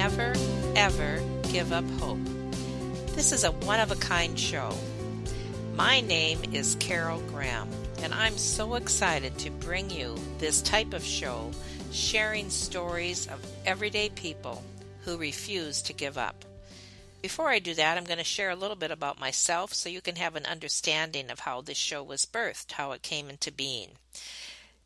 Never 0.00 0.32
Ever 0.76 1.20
Give 1.52 1.74
Up 1.74 1.84
Hope. 2.00 2.24
This 3.08 3.32
is 3.32 3.44
a 3.44 3.52
one 3.52 3.80
of 3.80 3.90
a 3.90 3.96
kind 3.96 4.40
show. 4.40 4.74
My 5.74 6.00
name 6.00 6.40
is 6.54 6.74
Carol 6.76 7.20
Graham, 7.28 7.68
and 8.02 8.14
I'm 8.14 8.38
so 8.38 8.76
excited 8.76 9.36
to 9.40 9.50
bring 9.50 9.90
you 9.90 10.16
this 10.38 10.62
type 10.62 10.94
of 10.94 11.04
show 11.04 11.50
sharing 11.92 12.48
stories 12.48 13.26
of 13.26 13.46
everyday 13.66 14.08
people 14.08 14.64
who 15.04 15.18
refuse 15.18 15.82
to 15.82 15.92
give 15.92 16.16
up. 16.16 16.46
Before 17.20 17.50
I 17.50 17.58
do 17.58 17.74
that, 17.74 17.98
I'm 17.98 18.04
going 18.04 18.16
to 18.16 18.24
share 18.24 18.48
a 18.48 18.56
little 18.56 18.76
bit 18.76 18.90
about 18.90 19.20
myself 19.20 19.74
so 19.74 19.90
you 19.90 20.00
can 20.00 20.16
have 20.16 20.34
an 20.34 20.46
understanding 20.46 21.30
of 21.30 21.40
how 21.40 21.60
this 21.60 21.76
show 21.76 22.02
was 22.02 22.24
birthed, 22.24 22.72
how 22.72 22.92
it 22.92 23.02
came 23.02 23.28
into 23.28 23.52
being. 23.52 23.90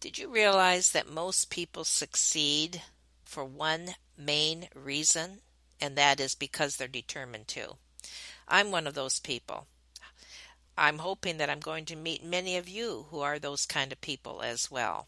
Did 0.00 0.18
you 0.18 0.28
realize 0.28 0.90
that 0.90 1.08
most 1.08 1.50
people 1.50 1.84
succeed 1.84 2.82
for 3.24 3.44
one 3.44 3.94
main 4.16 4.68
reason, 4.74 5.40
and 5.80 5.96
that 5.96 6.20
is 6.20 6.34
because 6.34 6.76
they're 6.76 6.88
determined 6.88 7.48
to. 7.48 7.76
I'm 8.46 8.70
one 8.70 8.86
of 8.86 8.94
those 8.94 9.20
people. 9.20 9.66
I'm 10.76 10.98
hoping 10.98 11.38
that 11.38 11.48
I'm 11.48 11.60
going 11.60 11.84
to 11.86 11.96
meet 11.96 12.24
many 12.24 12.56
of 12.56 12.68
you 12.68 13.06
who 13.10 13.20
are 13.20 13.38
those 13.38 13.64
kind 13.64 13.92
of 13.92 14.00
people 14.00 14.42
as 14.42 14.70
well. 14.70 15.06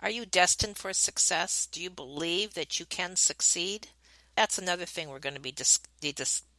Are 0.00 0.10
you 0.10 0.26
destined 0.26 0.76
for 0.76 0.92
success? 0.92 1.66
Do 1.66 1.80
you 1.82 1.90
believe 1.90 2.54
that 2.54 2.80
you 2.80 2.86
can 2.86 3.16
succeed? 3.16 3.88
That's 4.34 4.58
another 4.58 4.84
thing 4.84 5.08
we're 5.08 5.18
going 5.18 5.34
to 5.34 5.40
be, 5.40 5.52
dis- 5.52 5.80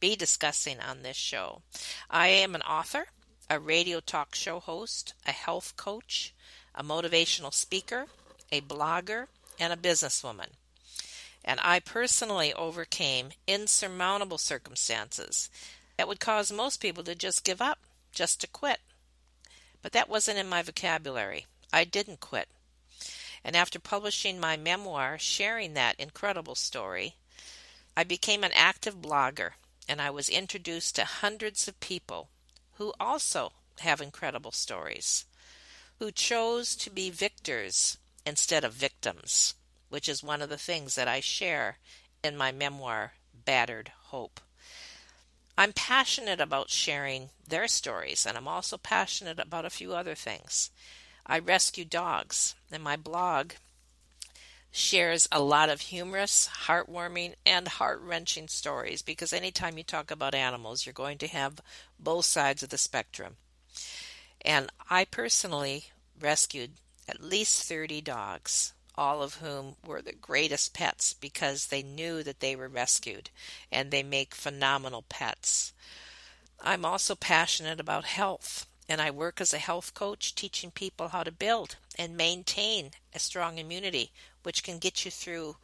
be 0.00 0.16
discussing 0.16 0.80
on 0.80 1.02
this 1.02 1.16
show. 1.16 1.62
I 2.10 2.28
am 2.28 2.54
an 2.54 2.62
author, 2.62 3.08
a 3.48 3.60
radio 3.60 4.00
talk 4.00 4.34
show 4.34 4.60
host, 4.60 5.14
a 5.26 5.32
health 5.32 5.74
coach, 5.76 6.34
a 6.74 6.82
motivational 6.82 7.52
speaker, 7.52 8.06
a 8.50 8.60
blogger, 8.62 9.26
and 9.60 9.72
a 9.72 9.76
businesswoman 9.76 10.48
and 11.44 11.60
I 11.62 11.80
personally 11.80 12.52
overcame 12.52 13.30
insurmountable 13.46 14.38
circumstances 14.38 15.48
that 15.96 16.08
would 16.08 16.20
cause 16.20 16.52
most 16.52 16.80
people 16.80 17.04
to 17.04 17.14
just 17.14 17.44
give 17.44 17.62
up, 17.62 17.78
just 18.12 18.40
to 18.40 18.46
quit. 18.46 18.80
But 19.82 19.92
that 19.92 20.08
wasn't 20.08 20.38
in 20.38 20.48
my 20.48 20.62
vocabulary. 20.62 21.46
I 21.72 21.84
didn't 21.84 22.20
quit. 22.20 22.48
And 23.44 23.56
after 23.56 23.78
publishing 23.78 24.38
my 24.38 24.56
memoir 24.56 25.18
sharing 25.18 25.74
that 25.74 25.98
incredible 25.98 26.54
story, 26.54 27.14
I 27.96 28.04
became 28.04 28.44
an 28.44 28.52
active 28.54 29.00
blogger 29.00 29.52
and 29.88 30.02
I 30.02 30.10
was 30.10 30.28
introduced 30.28 30.96
to 30.96 31.04
hundreds 31.04 31.66
of 31.66 31.80
people 31.80 32.28
who 32.74 32.92
also 33.00 33.52
have 33.80 34.00
incredible 34.00 34.52
stories, 34.52 35.24
who 35.98 36.12
chose 36.12 36.76
to 36.76 36.90
be 36.90 37.10
victors 37.10 37.96
instead 38.26 38.64
of 38.64 38.74
victims 38.74 39.54
which 39.88 40.08
is 40.08 40.22
one 40.22 40.42
of 40.42 40.48
the 40.48 40.58
things 40.58 40.94
that 40.94 41.08
I 41.08 41.20
share 41.20 41.78
in 42.22 42.36
my 42.36 42.52
memoir, 42.52 43.12
Battered 43.44 43.92
Hope. 44.04 44.40
I'm 45.56 45.72
passionate 45.72 46.40
about 46.40 46.70
sharing 46.70 47.30
their 47.46 47.66
stories, 47.66 48.24
and 48.26 48.36
I'm 48.36 48.46
also 48.46 48.76
passionate 48.76 49.38
about 49.40 49.64
a 49.64 49.70
few 49.70 49.92
other 49.92 50.14
things. 50.14 50.70
I 51.26 51.38
rescue 51.38 51.84
dogs, 51.84 52.54
and 52.70 52.82
my 52.82 52.96
blog 52.96 53.52
shares 54.70 55.28
a 55.32 55.40
lot 55.40 55.68
of 55.68 55.80
humorous, 55.80 56.48
heartwarming, 56.66 57.34
and 57.44 57.66
heart 57.66 58.00
wrenching 58.00 58.48
stories 58.48 59.02
because 59.02 59.32
anytime 59.32 59.76
you 59.76 59.84
talk 59.84 60.10
about 60.10 60.34
animals, 60.34 60.86
you're 60.86 60.92
going 60.92 61.18
to 61.18 61.26
have 61.26 61.60
both 61.98 62.24
sides 62.24 62.62
of 62.62 62.68
the 62.68 62.78
spectrum. 62.78 63.36
And 64.42 64.70
I 64.88 65.04
personally 65.04 65.86
rescued 66.20 66.72
at 67.08 67.22
least 67.22 67.64
30 67.64 68.00
dogs 68.02 68.74
all 68.98 69.22
of 69.22 69.36
whom 69.36 69.76
were 69.86 70.02
the 70.02 70.12
greatest 70.12 70.74
pets 70.74 71.14
because 71.14 71.66
they 71.66 71.82
knew 71.82 72.24
that 72.24 72.40
they 72.40 72.56
were 72.56 72.68
rescued 72.68 73.30
and 73.70 73.90
they 73.90 74.02
make 74.02 74.34
phenomenal 74.34 75.04
pets. 75.08 75.72
I'm 76.60 76.84
also 76.84 77.14
passionate 77.14 77.78
about 77.78 78.04
health 78.04 78.66
and 78.88 79.00
I 79.00 79.12
work 79.12 79.40
as 79.40 79.54
a 79.54 79.58
health 79.58 79.94
coach 79.94 80.34
teaching 80.34 80.72
people 80.72 81.08
how 81.08 81.22
to 81.22 81.30
build 81.30 81.76
and 81.96 82.16
maintain 82.16 82.90
a 83.14 83.20
strong 83.20 83.58
immunity 83.58 84.10
which 84.42 84.64
can 84.64 84.78
get 84.78 85.04
you 85.04 85.12
through 85.12 85.56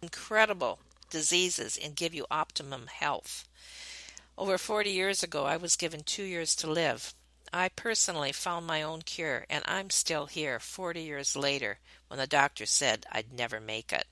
incredible 0.00 0.78
diseases 1.10 1.78
and 1.82 1.94
give 1.94 2.14
you 2.14 2.24
optimum 2.30 2.86
health. 2.86 3.46
Over 4.38 4.56
40 4.56 4.88
years 4.88 5.22
ago, 5.22 5.44
I 5.44 5.58
was 5.58 5.76
given 5.76 6.02
two 6.02 6.22
years 6.22 6.56
to 6.56 6.70
live. 6.70 7.12
I 7.52 7.68
personally 7.68 8.32
found 8.32 8.66
my 8.66 8.82
own 8.82 9.02
cure, 9.02 9.44
and 9.50 9.64
I'm 9.66 9.90
still 9.90 10.26
here 10.26 10.60
40 10.60 11.02
years 11.02 11.34
later 11.34 11.78
when 12.08 12.18
the 12.18 12.26
doctor 12.26 12.64
said 12.64 13.06
I'd 13.10 13.32
never 13.32 13.60
make 13.60 13.92
it. 13.92 14.06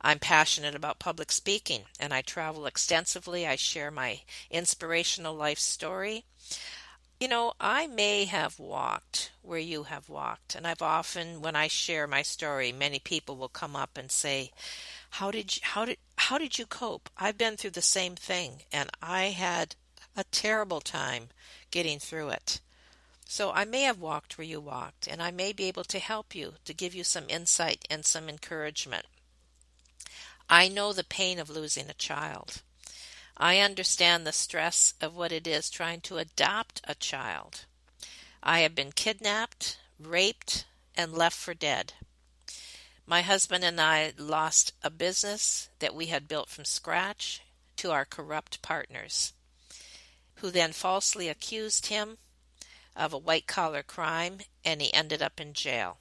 I'm 0.00 0.18
passionate 0.18 0.74
about 0.74 0.98
public 0.98 1.30
speaking, 1.32 1.82
and 1.98 2.14
I 2.14 2.22
travel 2.22 2.66
extensively. 2.66 3.46
I 3.46 3.56
share 3.56 3.90
my 3.90 4.20
inspirational 4.50 5.34
life 5.34 5.58
story. 5.58 6.24
You 7.18 7.28
know, 7.28 7.52
I 7.60 7.86
may 7.86 8.24
have 8.24 8.58
walked 8.58 9.32
where 9.42 9.58
you 9.58 9.82
have 9.84 10.08
walked, 10.08 10.54
and 10.54 10.66
I've 10.66 10.80
often, 10.80 11.42
when 11.42 11.54
I 11.54 11.68
share 11.68 12.06
my 12.06 12.22
story, 12.22 12.72
many 12.72 12.98
people 12.98 13.36
will 13.36 13.50
come 13.50 13.76
up 13.76 13.98
and 13.98 14.10
say, 14.10 14.52
"How 15.10 15.30
did 15.30 15.56
you, 15.56 15.62
how 15.64 15.84
did 15.84 15.98
how 16.16 16.38
did 16.38 16.58
you 16.58 16.64
cope? 16.64 17.10
I've 17.18 17.36
been 17.36 17.56
through 17.58 17.70
the 17.72 17.82
same 17.82 18.16
thing, 18.16 18.62
and 18.72 18.88
I 19.02 19.24
had 19.24 19.74
a 20.16 20.24
terrible 20.24 20.80
time 20.80 21.28
getting 21.70 21.98
through 21.98 22.30
it. 22.30 22.60
So 23.24 23.52
I 23.52 23.64
may 23.64 23.82
have 23.82 24.00
walked 24.00 24.36
where 24.36 24.46
you 24.46 24.60
walked, 24.60 25.06
and 25.06 25.22
I 25.22 25.30
may 25.30 25.52
be 25.52 25.66
able 25.66 25.84
to 25.84 25.98
help 26.00 26.34
you 26.34 26.54
to 26.64 26.74
give 26.74 26.94
you 26.94 27.04
some 27.04 27.26
insight 27.28 27.86
and 27.88 28.04
some 28.04 28.28
encouragement. 28.28 29.06
I 30.48 30.68
know 30.68 30.92
the 30.92 31.04
pain 31.04 31.38
of 31.38 31.48
losing 31.48 31.88
a 31.88 31.94
child. 31.94 32.62
I 33.36 33.60
understand 33.60 34.26
the 34.26 34.32
stress 34.32 34.94
of 35.00 35.14
what 35.14 35.30
it 35.30 35.46
is 35.46 35.70
trying 35.70 36.00
to 36.02 36.18
adopt 36.18 36.80
a 36.84 36.96
child. 36.96 37.66
I 38.42 38.60
have 38.60 38.74
been 38.74 38.90
kidnapped, 38.90 39.78
raped, 39.98 40.66
and 40.96 41.14
left 41.14 41.36
for 41.36 41.54
dead. 41.54 41.94
My 43.06 43.22
husband 43.22 43.64
and 43.64 43.80
I 43.80 44.12
lost 44.18 44.72
a 44.82 44.90
business 44.90 45.68
that 45.78 45.94
we 45.94 46.06
had 46.06 46.26
built 46.26 46.48
from 46.48 46.64
scratch 46.64 47.42
to 47.76 47.92
our 47.92 48.04
corrupt 48.04 48.60
partners 48.60 49.34
who 50.40 50.50
then 50.50 50.72
falsely 50.72 51.28
accused 51.28 51.86
him 51.86 52.18
of 52.96 53.12
a 53.12 53.18
white 53.18 53.46
collar 53.46 53.82
crime 53.82 54.38
and 54.64 54.80
he 54.82 54.92
ended 54.92 55.22
up 55.22 55.40
in 55.40 55.52
jail. 55.52 55.98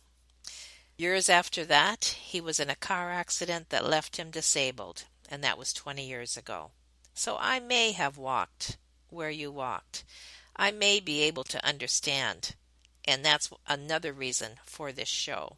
Years 0.98 1.30
after 1.30 1.64
that, 1.66 2.18
he 2.20 2.42
was 2.42 2.60
in 2.60 2.70
a 2.70 2.76
car 2.76 3.12
accident 3.12 3.70
that 3.70 3.86
left 3.86 4.18
him 4.18 4.32
disabled, 4.32 5.06
and 5.30 5.42
that 5.44 5.58
was 5.58 5.72
20 5.72 6.06
years 6.06 6.36
ago. 6.36 6.72
So 7.14 7.38
I 7.40 7.60
may 7.60 7.94
have 7.94 8.18
walked 8.18 8.78
where 9.10 9.30
you 9.30 9.52
walked. 9.52 10.04
I 10.56 10.72
may 10.72 11.00
be 11.00 11.22
able 11.22 11.46
to 11.46 11.66
understand, 11.66 12.56
and 13.06 13.24
that's 13.24 13.50
another 13.66 14.12
reason 14.12 14.60
for 14.66 14.92
this 14.92 15.08
show. 15.08 15.56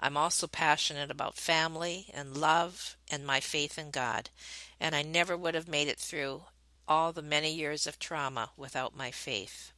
I'm 0.00 0.16
also 0.16 0.46
passionate 0.46 1.10
about 1.10 1.36
family 1.36 2.06
and 2.14 2.36
love 2.36 2.96
and 3.10 3.26
my 3.26 3.40
faith 3.40 3.78
in 3.78 3.90
God, 3.90 4.30
and 4.80 4.94
I 4.94 5.02
never 5.02 5.36
would 5.36 5.54
have 5.54 5.68
made 5.68 5.88
it 5.88 5.98
through 5.98 6.44
all 6.86 7.12
the 7.12 7.22
many 7.22 7.52
years 7.52 7.86
of 7.86 7.98
trauma 7.98 8.50
without 8.56 8.96
my 8.96 9.10
faith. 9.10 9.72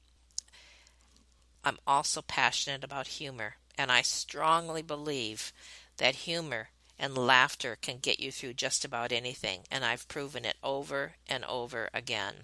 I'm 1.65 1.79
also 1.87 2.23
passionate 2.23 2.85
about 2.85 3.07
humor, 3.07 3.57
and 3.79 3.91
I 3.91 4.03
strongly 4.03 4.83
believe 4.83 5.53
that 5.97 6.15
humor 6.17 6.69
and 6.99 7.17
laughter 7.17 7.77
can 7.81 7.99
get 7.99 8.21
you 8.21 8.31
through 8.31 8.55
just 8.55 8.85
about 8.85 9.13
anything, 9.13 9.61
and 9.71 9.85
I've 9.85 10.09
proven 10.09 10.45
it 10.45 10.57
over 10.63 11.15
and 11.29 11.45
over 11.45 11.91
again. 11.93 12.35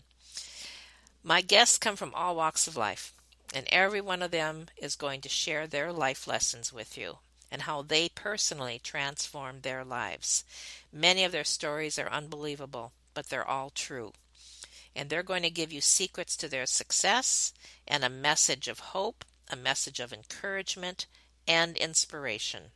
My 1.22 1.40
guests 1.42 1.78
come 1.78 1.96
from 1.96 2.14
all 2.14 2.34
walks 2.36 2.66
of 2.66 2.76
life, 2.76 3.12
and 3.54 3.66
every 3.70 4.00
one 4.00 4.22
of 4.22 4.30
them 4.30 4.66
is 4.76 4.96
going 4.96 5.20
to 5.22 5.28
share 5.28 5.66
their 5.66 5.92
life 5.92 6.26
lessons 6.26 6.72
with 6.72 6.96
you 6.96 7.18
and 7.50 7.62
how 7.62 7.82
they 7.82 8.08
personally 8.08 8.80
transformed 8.82 9.62
their 9.62 9.84
lives. 9.84 10.44
Many 10.92 11.24
of 11.24 11.32
their 11.32 11.44
stories 11.44 11.98
are 11.98 12.08
unbelievable, 12.08 12.92
but 13.12 13.28
they're 13.28 13.46
all 13.46 13.70
true. 13.70 14.12
And 14.94 15.08
they're 15.08 15.22
going 15.22 15.42
to 15.42 15.50
give 15.50 15.72
you 15.72 15.80
secrets 15.80 16.36
to 16.38 16.48
their 16.48 16.66
success 16.66 17.52
and 17.86 18.04
a 18.04 18.10
message 18.10 18.68
of 18.68 18.80
hope, 18.80 19.24
a 19.48 19.56
message 19.56 20.00
of 20.00 20.12
encouragement 20.12 21.06
and 21.46 21.76
inspiration. 21.76 22.72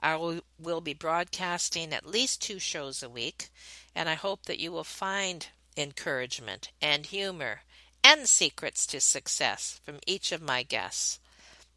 I 0.00 0.40
will 0.58 0.80
be 0.80 0.94
broadcasting 0.94 1.92
at 1.92 2.06
least 2.06 2.42
two 2.42 2.58
shows 2.58 3.02
a 3.02 3.08
week, 3.08 3.48
and 3.94 4.08
I 4.08 4.14
hope 4.14 4.44
that 4.44 4.58
you 4.58 4.70
will 4.70 4.84
find 4.84 5.46
encouragement 5.76 6.70
and 6.82 7.06
humor 7.06 7.62
and 8.04 8.28
secrets 8.28 8.86
to 8.88 9.00
success 9.00 9.80
from 9.84 9.98
each 10.06 10.32
of 10.32 10.42
my 10.42 10.62
guests. 10.62 11.18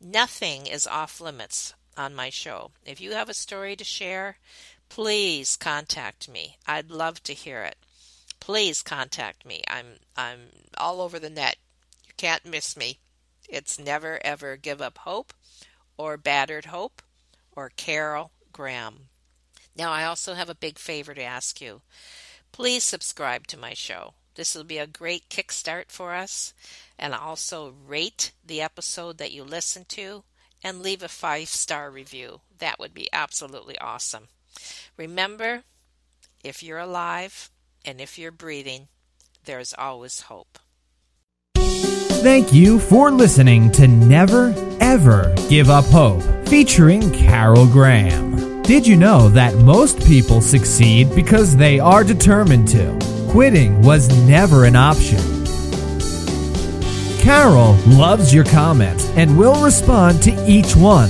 Nothing 0.01 0.67
is 0.67 0.85
off 0.85 1.19
limits 1.19 1.73
on 1.97 2.13
my 2.13 2.29
show. 2.29 2.71
If 2.85 3.01
you 3.01 3.13
have 3.13 3.29
a 3.29 3.33
story 3.33 3.75
to 3.75 3.83
share, 3.83 4.37
please 4.89 5.55
contact 5.55 6.29
me. 6.29 6.57
I'd 6.67 6.91
love 6.91 7.23
to 7.23 7.33
hear 7.33 7.63
it. 7.63 7.77
Please 8.49 8.81
contact 8.81 9.45
me. 9.45 9.61
I'm 9.67 9.99
I'm 10.17 10.49
all 10.75 11.01
over 11.01 11.19
the 11.19 11.29
net. 11.29 11.57
You 12.07 12.13
can't 12.17 12.43
miss 12.43 12.75
me. 12.75 12.97
It's 13.47 13.77
never 13.77 14.19
ever 14.25 14.57
give 14.57 14.81
up 14.81 14.97
hope 14.97 15.33
or 15.97 16.17
battered 16.17 16.65
hope 16.65 17.03
or 17.55 17.69
Carol 17.69 18.31
Graham. 18.51 19.09
Now 19.75 19.91
I 19.91 20.03
also 20.03 20.33
have 20.33 20.49
a 20.49 20.55
big 20.55 20.79
favor 20.79 21.13
to 21.13 21.21
ask 21.21 21.61
you. 21.61 21.83
Please 22.51 22.83
subscribe 22.83 23.45
to 23.45 23.55
my 23.55 23.75
show. 23.75 24.15
This 24.33 24.55
will 24.55 24.63
be 24.63 24.79
a 24.79 24.87
great 24.87 25.29
kickstart 25.29 25.91
for 25.91 26.15
us. 26.15 26.55
And 26.97 27.13
also 27.13 27.75
rate 27.85 28.31
the 28.43 28.63
episode 28.63 29.19
that 29.19 29.31
you 29.31 29.43
listen 29.43 29.85
to 29.89 30.23
and 30.63 30.81
leave 30.81 31.03
a 31.03 31.07
five 31.07 31.49
star 31.49 31.91
review. 31.91 32.41
That 32.57 32.79
would 32.79 32.95
be 32.95 33.09
absolutely 33.13 33.77
awesome. 33.77 34.29
Remember, 34.97 35.65
if 36.43 36.63
you're 36.63 36.79
alive 36.79 37.51
and 37.85 37.99
if 38.01 38.17
you're 38.17 38.31
breathing, 38.31 38.87
there's 39.45 39.73
always 39.77 40.21
hope. 40.21 40.59
Thank 41.55 42.53
you 42.53 42.79
for 42.79 43.11
listening 43.11 43.71
to 43.71 43.87
Never 43.87 44.53
Ever 44.81 45.33
Give 45.49 45.69
Up 45.69 45.85
Hope, 45.85 46.21
featuring 46.47 47.11
Carol 47.11 47.65
Graham. 47.65 48.61
Did 48.63 48.85
you 48.85 48.97
know 48.97 49.29
that 49.29 49.55
most 49.55 50.05
people 50.05 50.41
succeed 50.41 51.15
because 51.15 51.55
they 51.55 51.79
are 51.79 52.03
determined 52.03 52.67
to? 52.67 52.97
Quitting 53.31 53.81
was 53.81 54.09
never 54.27 54.65
an 54.65 54.75
option. 54.75 55.19
Carol 57.19 57.75
loves 57.87 58.33
your 58.33 58.45
comments 58.45 59.09
and 59.11 59.37
will 59.37 59.63
respond 59.63 60.21
to 60.23 60.45
each 60.47 60.75
one. 60.75 61.09